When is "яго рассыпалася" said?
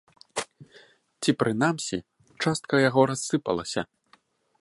2.89-3.81